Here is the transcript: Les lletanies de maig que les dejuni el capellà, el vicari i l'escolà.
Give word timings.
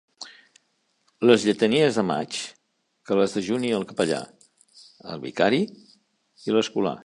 Les 1.31 1.43
lletanies 1.49 1.99
de 1.99 2.03
maig 2.11 2.39
que 3.09 3.19
les 3.21 3.37
dejuni 3.39 3.71
el 3.81 3.87
capellà, 3.93 4.23
el 5.15 5.23
vicari 5.27 5.63
i 6.49 6.57
l'escolà. 6.59 6.97